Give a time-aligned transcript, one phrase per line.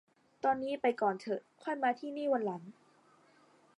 [0.43, 2.61] ตอนนี้ไปก่อนเถอะ ค่อยมาที่นี่วันหลัง